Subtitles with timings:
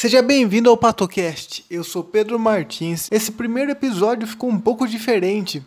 [0.00, 1.66] Seja bem-vindo ao PatoCast.
[1.68, 3.06] Eu sou Pedro Martins.
[3.10, 5.62] Esse primeiro episódio ficou um pouco diferente.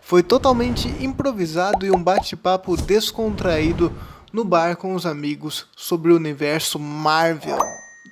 [0.00, 3.92] Foi totalmente improvisado e um bate-papo descontraído
[4.32, 7.58] no bar com os amigos sobre o universo Marvel.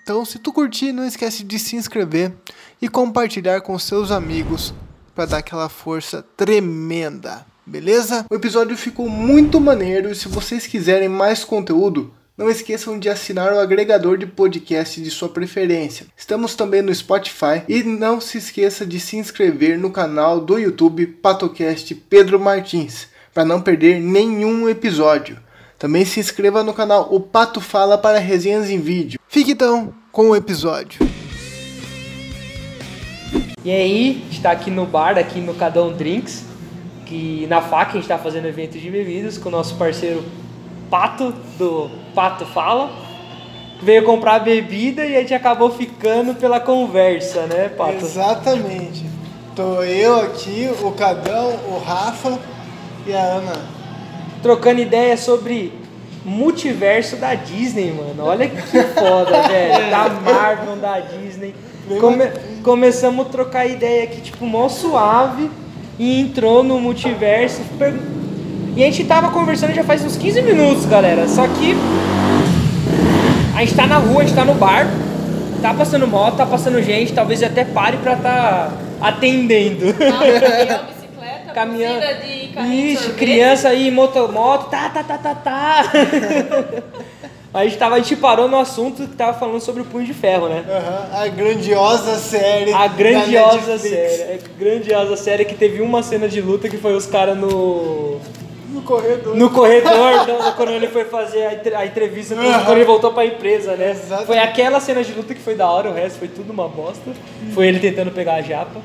[0.03, 2.35] Então, se tu curtir, não esquece de se inscrever
[2.83, 4.75] e compartilhar com seus amigos
[5.15, 7.47] para dar aquela força tremenda.
[7.65, 8.27] Beleza?
[8.31, 13.53] O episódio ficou muito maneiro e se vocês quiserem mais conteúdo, não esqueçam de assinar
[13.53, 16.07] o agregador de podcast de sua preferência.
[16.17, 21.07] Estamos também no Spotify e não se esqueça de se inscrever no canal do YouTube
[21.07, 25.39] Patocast Pedro Martins para não perder nenhum episódio.
[25.79, 29.21] Também se inscreva no canal O Pato Fala para resenhas em vídeo.
[29.29, 31.07] Fique então com o episódio.
[33.65, 36.45] E aí, está aqui no bar, aqui no Cadão Drinks,
[37.07, 40.25] que na faca a gente está fazendo evento de bebidas com o nosso parceiro
[40.91, 42.91] Pato, do Pato Fala.
[43.83, 48.05] Veio comprar bebida e a gente acabou ficando pela conversa, né, Pato?
[48.05, 49.05] Exatamente.
[49.55, 52.39] Tô eu aqui, o Cadão, o Rafa
[53.07, 53.53] e a Ana.
[54.43, 55.73] Trocando ideia sobre
[56.25, 58.25] multiverso da Disney, mano.
[58.25, 59.91] Olha que foda, velho.
[59.91, 61.55] Da Marvel, da Disney.
[62.01, 62.31] Come-
[62.63, 65.51] começamos a trocar ideia aqui, tipo, mó suave.
[65.99, 67.61] E entrou no multiverso.
[67.79, 67.95] per-
[68.77, 71.29] E a gente tava conversando já faz uns 15 minutos, galera.
[71.29, 71.77] Só que
[73.57, 74.89] a gente tá na rua, a gente tá no bar.
[75.63, 77.13] Tá passando moto, tá passando gente.
[77.13, 79.95] Talvez até pare pra tá atendendo.
[79.95, 82.01] Caminhão, bicicleta, Caminhão.
[82.01, 85.93] de Ixi, criança aí, moto, moto, tá, tá, tá, tá, tá.
[87.55, 90.15] a gente tava, a gente parou no assunto que tava falando sobre o Punho de
[90.15, 90.65] Ferro, né?
[90.69, 92.73] Aham, A grandiosa série.
[92.73, 97.07] A grandiosa série, a grandiosa série que teve uma cena de luta que foi os
[97.07, 98.21] caras no
[98.75, 99.37] No corredor.
[99.37, 101.45] no corredor, do- quando ele foi fazer
[101.75, 102.65] a, a entrevista, quando Aham.
[102.65, 103.91] quando ele voltou pra empresa, né?
[103.93, 104.27] Exatamente.
[104.27, 107.13] Foi aquela cena de luta que foi da hora, o resto foi tudo uma bosta.
[107.55, 108.81] Foi ele tentando pegar a japa.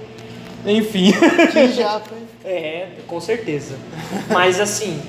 [0.66, 1.12] Enfim.
[1.52, 2.28] Que japa, hein?
[2.46, 3.76] É, com certeza.
[4.30, 5.00] Mas assim,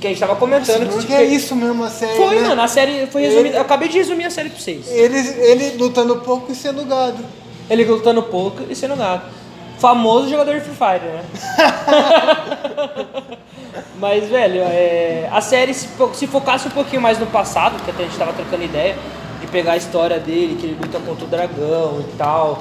[0.00, 2.48] que a gente tava comentando que Porque tipo, é isso mesmo a série, Foi, né?
[2.48, 3.56] mano, a série foi resumida.
[3.58, 4.90] Eu acabei de resumir a série pra vocês.
[4.90, 7.22] Ele, ele lutando pouco e sendo gado.
[7.70, 9.26] Ele lutando pouco e sendo gato.
[9.78, 11.22] Famoso jogador de Free Fire, né?
[13.98, 18.02] Mas, velho, é, a série se, se focasse um pouquinho mais no passado, que até
[18.02, 18.96] a gente tava trocando ideia,
[19.40, 22.58] de pegar a história dele, que ele luta contra o dragão e tal.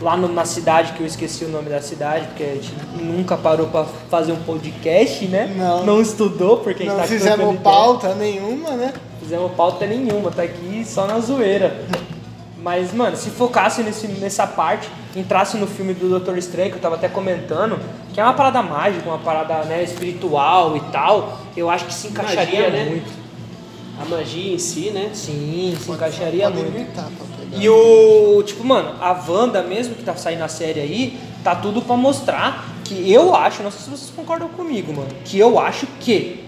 [0.00, 3.36] Lá no- na cidade, que eu esqueci o nome da cidade, porque a gente nunca
[3.36, 5.52] parou pra fazer um podcast, né?
[5.54, 5.84] Não.
[5.84, 7.62] Não estudou, porque a gente Não tá fizemos trocando ideia.
[7.62, 8.94] pauta nenhuma, né?
[9.20, 11.84] Fizemos pauta nenhuma, tá aqui só na zoeira.
[12.62, 16.80] Mas, mano, se focasse nesse, nessa parte, entrasse no filme do Doutor Estranho, que eu
[16.80, 17.78] tava até comentando,
[18.12, 22.08] que é uma parada mágica, uma parada né, espiritual e tal, eu acho que se
[22.08, 22.90] encaixaria Magia, né?
[22.90, 23.20] muito.
[23.98, 25.10] A magia em si, né?
[25.12, 27.20] Sim, se encaixaria Pode muito.
[27.52, 28.42] E o.
[28.42, 32.66] Tipo, mano, a Wanda mesmo que tá saindo na série aí, tá tudo pra mostrar
[32.84, 36.44] que eu acho, não sei se vocês concordam comigo, mano, que eu acho que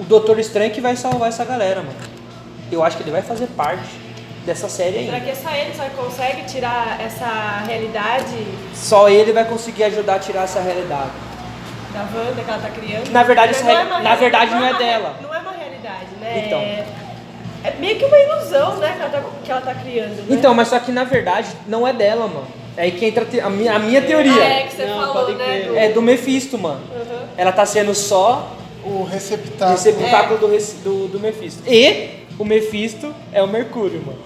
[0.00, 2.12] o Doutor Estranho que vai salvar essa galera, mano.
[2.70, 4.11] Eu acho que ele vai fazer parte
[4.44, 5.20] dessa série Será ainda.
[5.20, 10.18] que é só ele só consegue tirar essa realidade Só ele vai conseguir ajudar a
[10.18, 11.10] tirar essa realidade.
[11.92, 13.10] da Wanda que ela tá criando?
[13.10, 15.16] Na verdade, essa uma na verdade, não é uma dela.
[15.22, 16.44] Não é uma realidade, né?
[16.46, 16.58] Então.
[16.60, 16.84] É,
[17.64, 20.24] é meio que uma ilusão, né, que ela tá, que ela tá criando, né?
[20.30, 22.46] Então, mas só que na verdade não é dela, mano.
[22.76, 24.42] É aí que entra a minha, a minha Ah, teoria.
[24.42, 25.64] é que você Não, falou, né?
[25.68, 26.80] do- É do Mephisto, mano.
[26.90, 27.26] Uhum.
[27.36, 28.50] Ela tá sendo só
[28.82, 29.70] O receptáculo.
[29.70, 31.62] receptáculo do, rec- do, do Mephisto.
[31.70, 34.18] E o Mephisto é o Mercúrio, mano.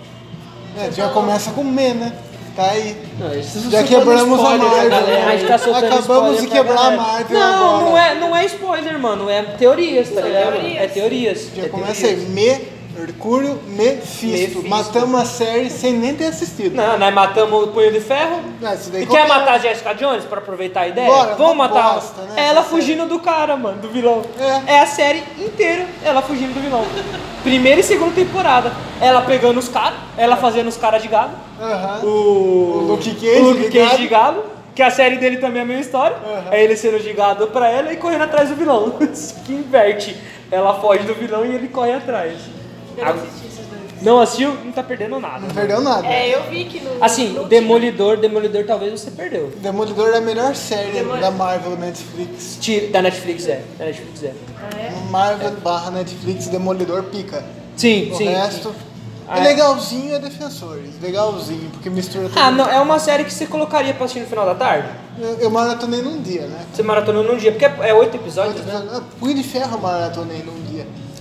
[0.78, 2.12] É, já começa com Me, né?
[2.54, 2.97] Tá aí.
[3.19, 4.91] Não, Já quebramos a spoiler pra Marvel.
[4.91, 5.38] galera A aí.
[5.38, 6.91] gente tá soltando Acabamos de quebrar a.
[6.97, 7.84] Marvel Não, agora.
[7.84, 9.28] não é, não é spoiler, mano.
[9.28, 10.56] É teorias, tá São ligado?
[10.56, 11.48] É teorias.
[11.54, 12.16] Já é começa aí.
[12.16, 12.28] teorias.
[12.31, 12.69] Me,
[12.99, 14.27] Mercúrio, Mephisto.
[14.27, 14.69] Mephisto.
[14.69, 16.75] Matamos a série sem nem ter assistido.
[16.75, 18.41] Não, nós matamos o Punho de Ferro.
[18.75, 21.06] Isso daí E quer matar a Jessica Jones pra aproveitar a ideia?
[21.09, 24.23] Bora, Vamos matar bosta, né, ela fugindo do cara, mano, do vilão.
[24.67, 24.81] É.
[24.81, 26.85] a série inteira ela fugindo do vilão.
[27.43, 28.73] Primeira e segunda temporada.
[29.00, 31.32] Ela pegando os caras, ela fazendo os caras de gado.
[32.03, 33.97] O, O Luke Cage o Luke de Cage gado.
[33.99, 34.44] de gado.
[34.75, 36.17] Que a série dele também é a mesma história.
[36.50, 38.91] É ele sendo de gado pra ela e correndo atrás do vilão.
[39.47, 40.15] que inverte.
[40.50, 42.35] Ela foge do vilão e ele corre atrás.
[42.96, 44.02] Eu não assisti esses dois.
[44.02, 44.54] Não assistiu?
[44.64, 45.40] Não tá perdendo nada.
[45.40, 46.06] Não perdeu nada.
[46.06, 47.02] É, eu vi que no.
[47.02, 49.52] Assim, no Demolidor, Demolidor talvez você perdeu.
[49.56, 51.20] Demolidor é a melhor série Demolidor.
[51.20, 52.58] da Marvel Netflix.
[52.60, 53.62] Tira- Da Netflix é.
[53.78, 54.32] Da Netflix é.
[54.60, 54.93] Ah, é?
[55.10, 57.43] Marvel barra Netflix, Demolidor pica.
[57.76, 58.28] Sim, O sim.
[58.28, 58.75] resto,
[59.28, 59.48] Ah, É é.
[59.48, 60.90] legalzinho é Defensores.
[61.02, 62.38] Legalzinho, porque mistura tudo.
[62.38, 64.88] Ah, não, é uma série que você colocaria pra assistir no final da tarde?
[65.19, 66.60] Eu, eu maratonei num dia, né?
[66.72, 68.87] Você maratonou num dia, porque é é oito episódios, né?
[68.93, 70.62] Ah, Punho de ferro eu maratonei num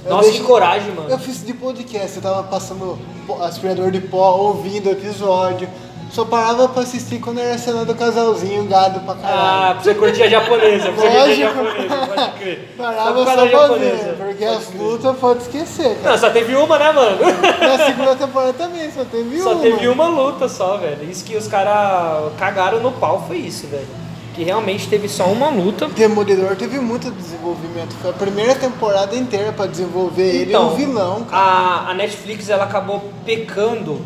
[0.06, 1.10] Nossa, que coragem, mano.
[1.10, 2.98] Eu fiz de podcast, eu tava passando
[3.42, 5.68] aspirador de pó, ouvindo o episódio.
[6.12, 9.74] Só parava pra assistir quando era a cena do casalzinho, gado pra Ah, caralho.
[9.76, 12.74] pra você curtir a japonesa, pra você curtir a japonesa, pode crer.
[12.78, 16.12] Parava só japonesa, ver, porque as lutas pode esquecer, cara.
[16.12, 17.18] Não, só teve uma, né, mano?
[17.60, 19.62] Na segunda temporada também, só teve Só uma.
[19.62, 21.10] teve uma luta só, velho.
[21.10, 23.88] Isso que os caras cagaram no pau foi isso, velho.
[24.36, 25.88] Que realmente teve só uma luta.
[25.88, 27.96] Demolidor teve muito desenvolvimento.
[28.02, 31.42] Foi a primeira temporada inteira pra desenvolver ele Então, um vilão, cara.
[31.42, 34.02] A, a Netflix ela acabou pecando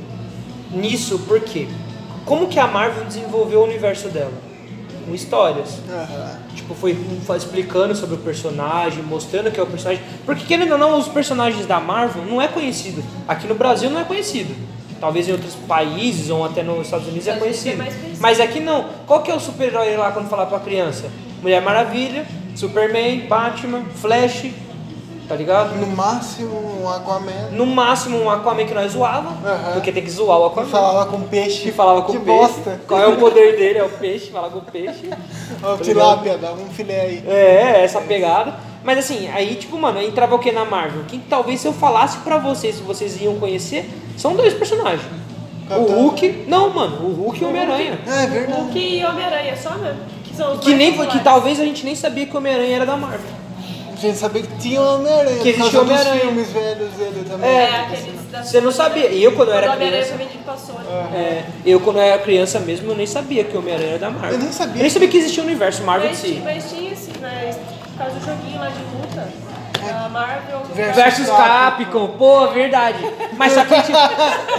[0.71, 1.67] nisso porque
[2.25, 4.31] como que a Marvel desenvolveu o universo dela?
[5.07, 5.79] Com histórias.
[5.89, 6.39] Aham.
[6.53, 6.95] Tipo, foi
[7.25, 10.03] foi explicando sobre o personagem, mostrando que é o personagem.
[10.27, 13.03] Porque querendo ou não, os personagens da Marvel não é conhecido.
[13.27, 14.53] Aqui no Brasil não é conhecido.
[14.99, 17.77] Talvez em outros países ou até nos Estados Unidos é é conhecido.
[17.77, 18.17] conhecido.
[18.19, 18.85] Mas aqui não.
[19.07, 21.09] Qual que é o super-herói lá quando falar pra criança?
[21.41, 22.25] Mulher Maravilha,
[22.55, 24.47] Superman, Batman, Flash,
[25.27, 25.75] tá ligado?
[25.77, 27.49] No máximo, um Aquaman.
[27.51, 29.31] No máximo um Aquaman que nós zoava,
[29.73, 30.67] porque tem que zoar o Que Aquaman.
[30.69, 31.61] falava com peixe.
[31.63, 32.39] Que falava com que o peixe.
[32.39, 32.81] bosta.
[32.85, 33.79] Qual é o poder dele?
[33.79, 35.09] É o peixe, falar com o peixe.
[35.63, 37.23] Ó, tilápia, dava um filé aí.
[37.25, 38.53] É, essa pegada.
[38.83, 41.03] Mas assim, aí tipo, mano, entrava o que na Marvel?
[41.07, 45.01] Que talvez se eu falasse pra vocês, se vocês iam conhecer, são dois personagens.
[45.65, 47.99] O Capitão- Hulk, não, mano, o Hulk e o Homem-Aranha.
[48.07, 48.59] É verdade.
[48.61, 49.99] Hulk e Homem-Aranha só mesmo.
[50.23, 51.23] Que são os Que nem que populares.
[51.23, 53.39] talvez a gente nem sabia que o Homem-Aranha era da Marvel.
[53.91, 55.39] A gente sabia que tinha o Homem-Aranha.
[55.43, 56.21] Que existia dos Homem-Aranha.
[56.21, 57.49] filmes velhos dele também.
[57.49, 59.09] É, aqueles da Você não sabia.
[59.09, 60.23] E eu quando eu era O Homem-Aranha criança.
[60.23, 60.79] vendido pra Sony.
[61.13, 64.09] É, eu quando eu era criança mesmo, eu nem sabia que o Homem-Aranha era da
[64.09, 64.31] Marvel.
[64.31, 64.75] Eu nem sabia.
[64.77, 66.31] Eu nem sabia que existia o universo Marvel de Mas, si.
[66.31, 67.51] tinha- mas tinha assim, né?
[67.91, 69.27] Por causa do joguinho lá de luta.
[70.09, 70.61] Marvel.
[70.73, 71.37] Versus Versus Capcom.
[71.43, 72.99] Capcom, pô, verdade.
[73.37, 74.09] Mas só que tinha.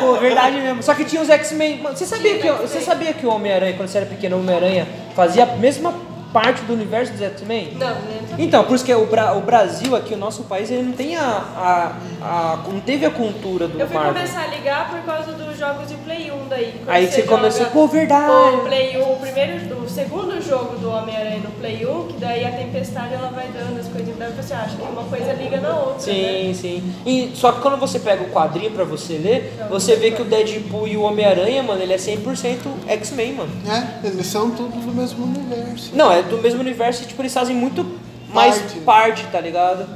[0.00, 0.82] Pô, verdade mesmo.
[0.82, 1.82] Só que tinha os X-Men.
[1.82, 5.44] Você sabia, que, você sabia que o Homem-Aranha, quando você era pequeno, o Homem-Aranha fazia
[5.44, 5.92] a mesma
[6.32, 7.74] parte do universo dos X-Men?
[7.78, 8.20] Não, né?
[8.38, 11.16] Então, por isso que o, Bra- o Brasil aqui, o nosso país, ele não tem
[11.16, 11.92] a, a,
[12.22, 14.14] a- não teve a cultura do Eu fui Marvel.
[14.14, 16.74] começar a ligar por causa dos jogos de Play 1 daí.
[16.86, 18.56] Aí você joga começou, pô, verdade.
[18.56, 22.44] O Play 1, o primeiro, o segundo jogo do Homem-Aranha no Play 1, que daí
[22.46, 25.76] a tempestade ela vai dando as coisas, daí você acha que uma coisa liga na
[25.76, 26.00] outra.
[26.00, 26.54] Sim, né?
[26.54, 26.94] sim.
[27.04, 30.24] E, só que quando você pega o quadrinho pra você ler, você vê que o
[30.24, 32.56] Deadpool e o Homem-Aranha, mano, ele é 100%
[32.86, 33.50] X-Men, mano.
[33.68, 35.90] É, eles são tudo do mesmo universo.
[35.94, 37.84] Não, é do mesmo universo e tipo, eles fazem muito
[38.32, 38.78] mais Parte.
[38.80, 39.86] parte, tá ligado?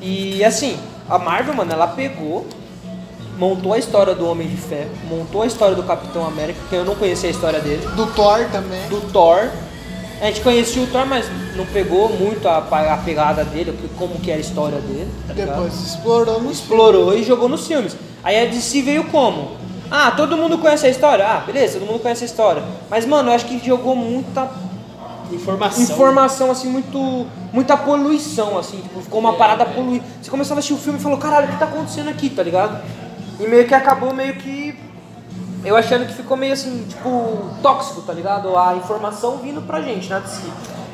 [0.00, 0.76] E assim,
[1.08, 2.46] a Marvel, mano, ela pegou,
[3.36, 6.84] montou a história do Homem de Ferro, montou a história do Capitão América, que eu
[6.84, 8.88] não conhecia a história dele, Do Thor também.
[8.88, 9.48] do Thor.
[10.20, 11.26] A gente conhecia o Thor, mas
[11.56, 15.32] não pegou muito a, a pegada dele, como que era a história dele, tá?
[15.34, 17.96] Depois explorou nos explorou e jogou nos filmes.
[18.24, 19.56] Aí a DC veio como?
[19.90, 21.24] Ah, todo mundo conhece a história?
[21.24, 22.62] Ah, beleza, todo mundo conhece a história.
[22.90, 24.50] Mas, mano, eu acho que jogou muita
[25.30, 25.82] Informação.
[25.82, 27.26] informação, assim, muito.
[27.52, 30.04] muita poluição, assim, tipo, ficou uma parada poluída.
[30.20, 32.42] Você começava a assistir o filme e falou, caralho, o que tá acontecendo aqui, tá
[32.42, 32.82] ligado?
[33.38, 34.78] E meio que acabou meio que.
[35.64, 38.56] Eu achando que ficou meio assim, tipo, tóxico, tá ligado?
[38.56, 40.42] A informação vindo pra gente, na DC.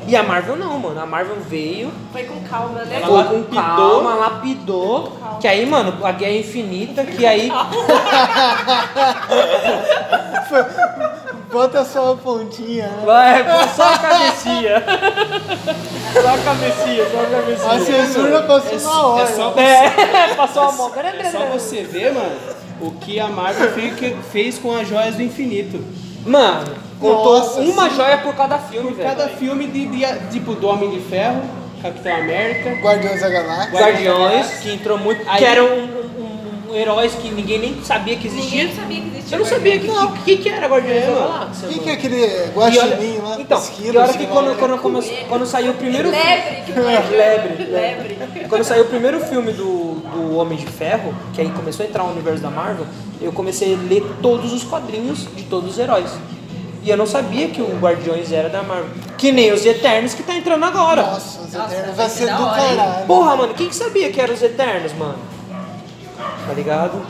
[0.07, 0.99] E a Marvel não, mano.
[0.99, 2.99] A Marvel veio, Foi com calma, né?
[2.99, 3.61] foi com lapidou.
[3.63, 5.11] calma, lapidou.
[5.39, 7.51] Que aí, mano, a guerra infinita, que aí.
[11.55, 13.01] Bota só a pontinha, né?
[13.05, 14.83] Vai, só a cabecinha.
[16.13, 17.25] Só a cabecinha, só a A
[17.69, 18.05] cabecinha.
[18.05, 19.23] censura passou na hora.
[19.23, 20.91] É só, É, passou a mão.
[20.97, 22.35] é só você ver, mano,
[22.81, 25.81] o que a Marvel fe- fez com as joias do infinito.
[26.25, 27.95] Mano, contou Nossa, uma sim.
[27.95, 29.07] joia por cada filme, velho.
[29.09, 31.41] Cada filme de, de- tipo do Homem de Ferro,
[31.81, 32.71] Capitão América.
[32.81, 33.79] Guardiões da Galáxia.
[33.79, 35.21] Guardiões, que entrou muito.
[35.25, 36.04] Aí- Que um- um-
[36.77, 38.63] heróis que ninguém nem sabia que existia.
[38.63, 39.35] Ninguém sabia que existia.
[39.35, 41.27] Eu não sabia que, que, que, que era Guardiões É, da mano.
[41.27, 41.67] Galáxia.
[41.67, 43.37] O que, que é aquele guaxinim lá?
[43.39, 44.55] Então, esquilo, e olha que lá, quando, né?
[44.59, 46.23] quando, quando, quando saiu o primeiro filme.
[46.23, 47.15] Lebre.
[47.15, 48.45] Lebre, Lebre.
[48.49, 52.03] Quando saiu o primeiro filme do, do Homem de Ferro, que aí começou a entrar
[52.03, 52.85] no universo da Marvel,
[53.21, 56.11] eu comecei a ler todos os quadrinhos de todos os heróis.
[56.83, 58.85] E eu não sabia que o Guardiões era da Marvel.
[59.17, 61.01] Que nem os Eternos que tá entrando agora.
[61.01, 63.07] Nossa, os Nossa, Eternos vai vai ser do caralho.
[63.07, 65.17] Porra, mano, quem que sabia que eram os Eternos, mano?
[66.45, 67.01] Tá ligado?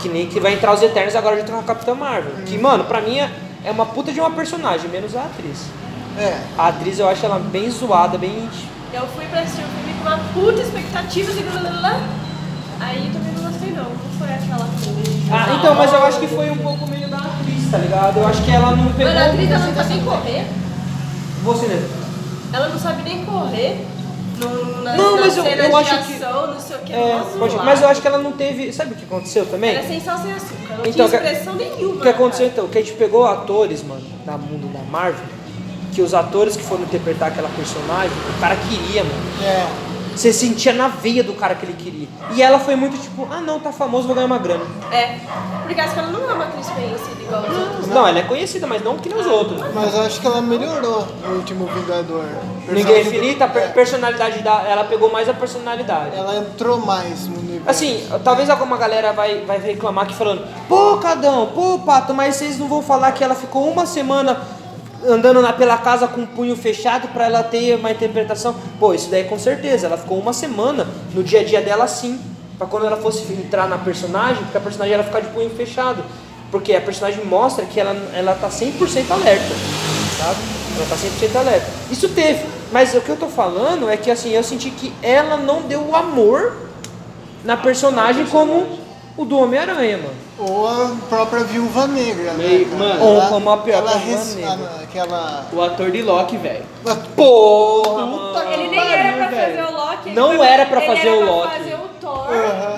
[0.00, 2.32] Que nem que vai entrar os Eternos agora junto com a Capitã Marvel.
[2.46, 3.30] Que, mano, pra mim é,
[3.64, 5.66] é uma puta de uma personagem, menos a atriz.
[6.18, 6.38] É.
[6.56, 8.48] A atriz eu acho ela bem zoada, bem.
[8.92, 12.00] Eu fui pra assistir o filme com uma puta expectativa, assim, blá, blá, blá.
[12.80, 13.84] aí também não gostei não.
[13.84, 15.14] Não foi aquela coisa.
[15.32, 18.18] Ah, então, mas eu acho que foi um pouco meio da atriz, tá ligado?
[18.18, 19.12] Eu acho que ela não pegou.
[19.12, 20.46] Mano, a atriz ela não sabe nem correr.
[21.42, 21.88] Você mesmo.
[22.52, 23.86] Ela não sabe nem correr.
[24.96, 26.92] Não, mas eu- eu de acho que- ação, flow, não sei o que.
[26.92, 28.72] É, pode- mas eu acho que ela não teve.
[28.72, 29.70] Sabe o que aconteceu também?
[29.74, 30.74] Era sem sal, sem açúcar.
[30.78, 31.94] Não Então, tinha que- expressão nenhuma.
[31.96, 32.52] O que aconteceu cara.
[32.52, 32.68] então?
[32.68, 35.24] Que a gente pegou atores, mano, da mundo da Marvel,
[35.94, 39.14] que os atores que foram interpretar aquela personagem, o cara queria, mano.
[39.42, 39.93] É.
[40.16, 42.08] Você sentia na veia do cara que ele queria.
[42.34, 44.64] E ela foi muito tipo, ah não, tá famoso, vou ganhar uma grana.
[44.92, 45.18] É.
[45.66, 47.86] Porque acho que ela não é uma atriz conhecida igual os outros.
[47.88, 49.60] Não, ela é conhecida, mas não que nem os outros.
[49.74, 52.24] Mas eu acho que ela melhorou no último Vingador.
[52.68, 54.62] Ninguém Personagem infinita, a per- é, personalidade da.
[54.62, 56.16] Ela pegou mais a personalidade.
[56.16, 57.68] Ela entrou mais no universo.
[57.68, 62.58] Assim, talvez alguma galera vai, vai reclamar aqui falando, pô, Cadão, pô, Pato, mas vocês
[62.58, 64.40] não vão falar que ela ficou uma semana
[65.06, 68.54] andando pela casa com o punho fechado pra ela ter uma interpretação.
[68.78, 69.86] Pô, isso daí com certeza.
[69.86, 72.20] Ela ficou uma semana no dia a dia dela assim.
[72.58, 76.02] Pra quando ela fosse entrar na personagem, porque a personagem ela ficar de punho fechado.
[76.50, 79.54] Porque a personagem mostra que ela, ela tá 100% alerta,
[80.18, 80.38] sabe?
[80.76, 81.66] Ela tá 100% alerta.
[81.90, 85.36] Isso teve, mas o que eu tô falando é que assim, eu senti que ela
[85.36, 86.56] não deu o amor
[87.44, 88.83] na personagem como
[89.16, 90.14] o do Homem-Aranha, mano.
[90.38, 92.46] Ou a própria Viúva Negra, né?
[92.48, 93.04] Meio- mano.
[93.04, 94.58] Ou como a pior ela Viúva res- Negra.
[94.78, 95.46] ah, aquela...
[95.52, 96.64] O ator de Loki, velho.
[97.16, 98.34] Porra, mano.
[98.52, 100.08] Ele nem era pra fazer o Loki.
[100.08, 101.58] ele Não era pra ele fazer era o pra Loki.
[101.58, 102.26] fazer o Thor.
[102.28, 102.73] Aham.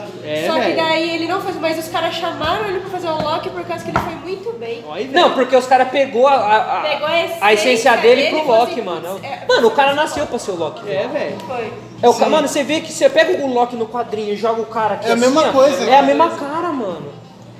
[0.56, 0.76] É, só que velho.
[0.88, 3.84] daí ele não fez, mas os caras chamaram ele pra fazer o Loki por causa
[3.84, 4.84] que ele foi muito bem.
[4.92, 5.08] Aí.
[5.08, 8.36] Não, porque os caras pegou a, a, a- Pegou a essência a essência dele dele
[8.40, 9.20] pro Loki, assim, mano.
[9.22, 10.88] é- Mano, o cara nasceu pra ser o Loki.
[10.90, 11.36] É, velho.
[11.46, 11.72] Foi.
[12.02, 12.26] É o Sim.
[12.26, 15.06] Mano, você vê que você pega o Loki no quadrinho e joga o cara aqui
[15.06, 15.98] É a assim, mesma ó, coisa, É né?
[15.98, 17.12] a mesma cara, mano.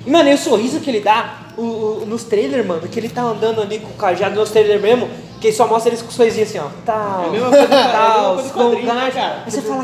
[0.05, 3.09] E, mano, e o sorriso que ele dá o- o- nos trailers, mano, que ele
[3.09, 5.09] tá andando ali com o cajado nos trailers mesmo,
[5.41, 6.67] que só mostra eles com o sorrisinho assim, ó.
[6.85, 9.11] Tal, É a mesma coisa do- é a mesma tal, coisa do quadrinho, né, Skongard.
[9.15, 9.43] cara?
[9.45, 9.83] Aí você fala,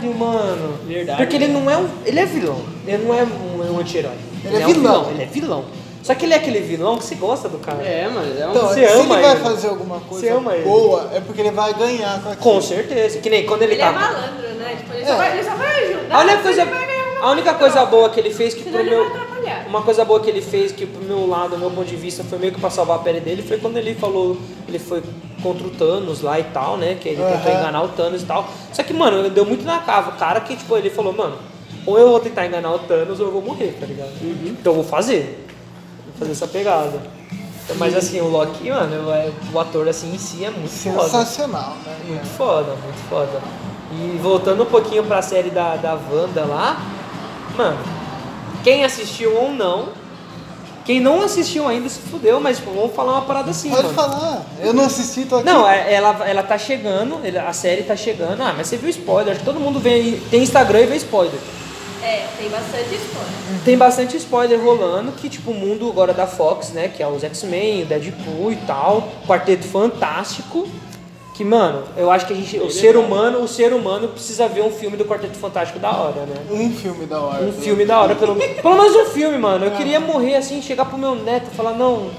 [0.00, 0.78] caralho, mano.
[0.86, 1.88] Verdade, Porque ele não é um.
[2.04, 2.60] Ele é vilão.
[2.86, 4.12] Ele não é um, um anti-herói.
[4.44, 5.10] Ele é um vilão.
[5.10, 5.64] Ele é vilão.
[6.02, 7.82] Só que ele é aquele vilão que você gosta do cara.
[7.82, 8.32] É, mano.
[8.40, 8.50] É um...
[8.50, 9.40] Então, Você se ama ele vai ele.
[9.40, 10.62] fazer alguma coisa ele.
[10.62, 12.42] boa, é porque ele vai ganhar com aquilo.
[12.54, 13.18] Com certeza.
[13.18, 13.88] Que nem quando ele, Ele tá.
[13.88, 14.76] é malandro, né?
[14.78, 15.06] Tipo, ele, É.
[15.06, 16.14] só, vai, ele só vai ajudar.
[16.16, 16.70] A única coisa, ele
[17.20, 17.84] a única coisa.
[17.86, 19.26] boa que ele fez que Senão pro ele meu
[19.68, 22.22] uma coisa boa que ele fez que pro meu lado, do meu ponto de vista,
[22.24, 24.36] foi meio que pra salvar a pele dele, foi quando ele falou,
[24.68, 25.02] ele foi
[25.42, 27.60] contra o Thanos lá e tal, né, que ele tentou Aham.
[27.60, 28.48] enganar o Thanos e tal.
[28.72, 31.36] Só que, mano, deu muito na cava, o cara que tipo, ele falou, mano,
[31.84, 34.10] ou eu vou tentar enganar o Thanos ou eu vou morrer, tá ligado?
[34.22, 35.46] Então eu vou fazer.
[36.06, 37.00] Vou fazer essa pegada.
[37.64, 41.02] Então, Mas assim, o Loki, mano, é- o ator assim em si é muito foda.
[41.04, 41.96] Sensacional, né?
[42.06, 43.40] Muito foda, muito foda.
[43.92, 46.76] E voltando um pouquinho pra série da, da Wanda lá,
[47.56, 47.78] mano,
[48.64, 49.88] quem assistiu ou não,
[50.86, 53.94] quem não assistiu ainda se fudeu, mas tipo, vamos falar uma parada assim, Pode mano.
[53.94, 54.46] falar.
[54.62, 55.44] Eu não assisti, tô aqui.
[55.44, 58.40] Não, é- ela, ela tá chegando, a série tá chegando.
[58.42, 61.34] Ah, mas você viu spoiler, acho que todo mundo vê, tem Instagram e vê spoiler.
[62.02, 63.64] É, tem bastante spoiler.
[63.64, 66.88] Tem bastante spoiler rolando que, tipo, o mundo agora da Fox, né?
[66.88, 70.68] Que é os X-Men, o Deadpool e tal, Quarteto Fantástico.
[71.36, 72.58] Que, mano, eu acho que a gente.
[72.58, 76.22] O ser humano, o ser humano precisa ver um filme do Quarteto Fantástico da hora,
[76.24, 76.34] né?
[76.50, 77.44] Um filme da hora.
[77.44, 79.66] Um filme da hora, pelo, pelo menos um filme, mano.
[79.66, 82.10] Eu queria morrer assim, chegar pro meu neto e falar, não.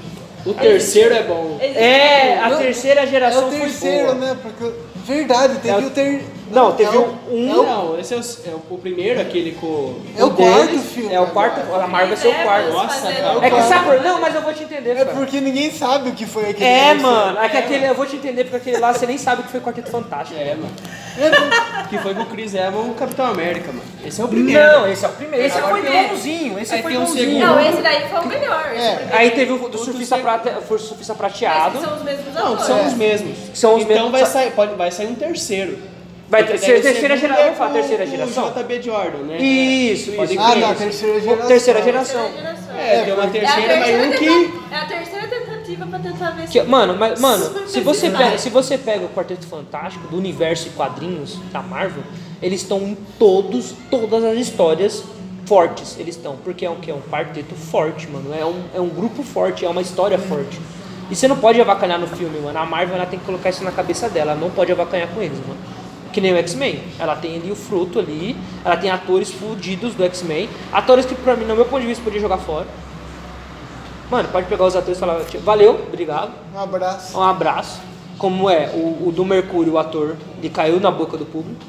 [0.45, 1.57] O terceiro é bom.
[1.59, 4.15] É, a terceira É geração o foi terceiro, boa.
[4.15, 4.37] né?
[4.41, 4.71] Porque,
[5.07, 6.25] verdade, teve É o- ter...
[6.49, 9.19] Não, teve é um- o- um- é o- Não, esse é o, é o- primeiro,
[9.19, 9.95] aquele com...
[10.17, 11.13] É o deles quarto filme.
[11.13, 11.59] É o quarto.
[11.59, 11.83] agora.
[11.83, 12.71] A Marvel vai ser o quarto.
[12.71, 13.45] Nossa, cara.
[13.45, 13.97] É que sabe.
[14.03, 15.17] Não, mas eu vou te entender, É cara.
[15.17, 18.15] porque ninguém sabe o que foi aquele É, mano, é que aquele, eu vou te
[18.15, 20.39] entender porque aquele lá você nem sabe o que foi Quarteto Fantástico.
[20.39, 20.71] É, mano.
[21.87, 23.83] Que foi com o Chris Evans e o Capitão América, mano.
[24.05, 24.61] Esse é o primeiro.
[24.61, 25.45] Não, esse é o primeiro.
[25.45, 26.09] Esse é o foi primeiro.
[26.09, 26.59] bonzinho.
[26.59, 27.25] Esse Aí foi tem um bonzinho.
[27.25, 27.45] segundo.
[27.45, 28.71] Não, esse daí foi o melhor.
[28.73, 29.07] esse É.
[29.13, 30.17] Aí teve o do O surfista,
[30.67, 31.77] foi o surfista Mas prateado.
[31.79, 32.81] que são os mesmos Não, são É.
[32.87, 33.37] os mesmos.
[33.53, 34.11] São os então mesmos.
[34.11, 35.77] vai Só- sair, pode, vai sair um terceiro.
[36.29, 38.51] Vai Porque ter- daí o terceira segundo geração, é vamos falar com terceira o geração?
[38.53, 39.37] JB Jordan, né?
[39.37, 40.43] Isso, Pode isso.
[40.43, 41.47] Ah, não, terceira geração.
[41.47, 42.31] Terceira geração.
[42.77, 44.25] É, tem uma porque- É a terceira, mas terceira um que...
[44.51, 45.26] tenta- É a terceira
[45.85, 46.67] pra tentar ver Que- se.
[46.67, 50.71] mano, mas, mano, se você, pega, se você pega o Quarteto Fantástico do universo e
[50.71, 52.03] quadrinhos da Marvel,
[52.41, 55.03] eles estão em todos, todas as histórias
[55.45, 55.95] fortes.
[55.99, 58.33] Eles estão, porque é um que é um quarteto forte, mano.
[58.33, 60.59] É um, é um grupo forte, é uma história forte.
[61.09, 62.57] E você não pode avacalhar no filme, mano.
[62.59, 64.31] A Marvel ela tem que colocar isso na cabeça dela.
[64.31, 65.57] Ela não pode avacalhar com eles, mano.
[66.11, 66.81] Que nem o X-Men.
[66.99, 68.35] Ela tem ali o fruto ali.
[68.65, 70.49] Ela tem atores fudidos do X-Men.
[70.71, 72.67] Atores que, pra mim, no meu ponto de vista, podia jogar fora.
[74.09, 76.31] Mano, pode pegar os atores e falar, "Tio, valeu, obrigado.
[76.55, 77.17] Um abraço.
[77.17, 77.81] Um abraço.
[78.17, 81.59] Como é o, o do Mercúrio, o ator, ele caiu na boca do público.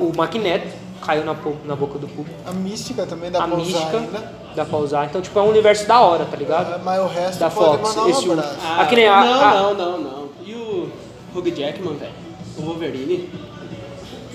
[0.00, 0.68] O Magneto
[1.04, 2.38] caiu na, na boca do público.
[2.46, 4.32] A mística também dá a pra usar mística ainda.
[4.54, 5.04] dá pra usar.
[5.06, 6.74] Então, tipo, é um universo da hora, tá ligado?
[6.74, 8.56] É, Mas o resto Da pode Fox, mandar esse um abraço.
[8.62, 10.28] Ah, Aqui nem a- não, a- não, não, não.
[10.44, 10.90] E o
[11.34, 12.12] Hugh Jackman, velho?
[12.58, 13.30] O Wolverine?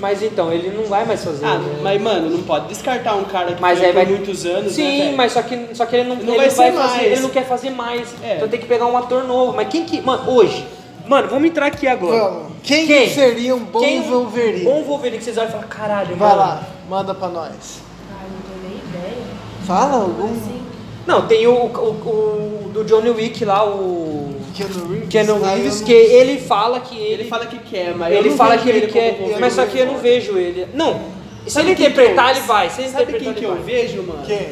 [0.04, 1.46] Mas então, ele não vai mais fazer.
[1.46, 1.80] Ah, né?
[1.82, 4.70] mas mano, não pode descartar um cara que Mas aí por vai- muitos anos, né,
[4.84, 5.18] Sim, velho?
[5.18, 7.02] mas só que, só que ele não, Não ele vai vai ser fazer, mais.
[7.14, 8.14] ele não quer fazer mais.
[8.22, 8.36] É.
[8.36, 9.54] Então tem que pegar um ator novo.
[9.56, 10.02] Mas quem que.
[10.02, 10.68] Mano, hoje,
[11.08, 12.18] Mano, vamos entrar aqui agora.
[12.30, 12.54] Vamos.
[12.64, 13.10] Quem, Quem?
[13.10, 14.64] seria um bom Quem- Wolverine?
[14.64, 16.40] Bom Wolverine que vocês olham e falam, caralho, Vai mano.
[16.42, 17.82] lá, manda pra nós.
[18.10, 18.78] Ai, não tenho nem
[19.12, 19.24] ideia.
[19.66, 20.26] Fala algum.
[20.32, 20.62] Assim.
[21.06, 25.10] Não, tem o, o, o do Johnny Wick lá, o Keanu Reeves.
[25.10, 28.58] Keanu Reeves, não- que ele fala que ele, Ele fala que quer, mas ele fala
[28.58, 30.68] que ele como quer, mas só que eu não vejo ele.
[30.74, 31.02] Não,
[31.46, 32.70] se Sabe ele interpretar, ele vai.
[32.70, 33.64] Se ele Sabe quem que ele eu vai.
[33.64, 34.26] vejo, mano?
[34.26, 34.50] Quem?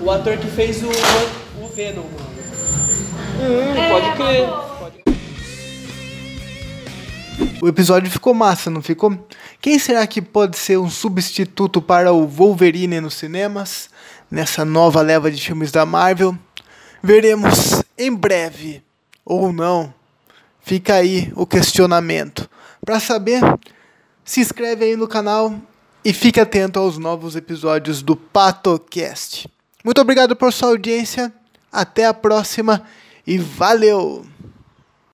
[0.00, 0.88] O ator que fez o,
[1.62, 2.26] o Venom, mano.
[3.38, 4.48] Hum, É, pode crer.
[7.62, 9.16] O episódio ficou massa, não ficou?
[9.60, 13.88] Quem será que pode ser um substituto para o Wolverine nos cinemas?
[14.30, 16.36] Nessa nova leva de filmes da Marvel?
[17.02, 18.82] Veremos em breve.
[19.26, 19.92] Ou não.
[20.60, 22.48] Fica aí o questionamento.
[22.84, 23.42] Para saber,
[24.24, 25.54] se inscreve aí no canal
[26.04, 29.48] e fique atento aos novos episódios do PatoCast.
[29.84, 31.32] Muito obrigado por sua audiência.
[31.72, 32.82] Até a próxima
[33.26, 34.24] e valeu!